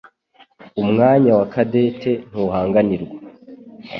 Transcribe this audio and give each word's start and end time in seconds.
Umwanya 0.81 1.31
wa 1.39 1.45
Cadette 1.53 2.11
ntuhanganirwa 2.29 3.15